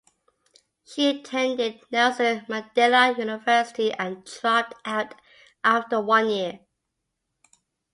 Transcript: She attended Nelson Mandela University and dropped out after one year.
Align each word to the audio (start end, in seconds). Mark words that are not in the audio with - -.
She 0.83 1.07
attended 1.19 1.79
Nelson 1.91 2.39
Mandela 2.49 3.15
University 3.15 3.93
and 3.93 4.23
dropped 4.25 4.73
out 4.83 5.13
after 5.63 6.01
one 6.01 6.27
year. 6.27 6.59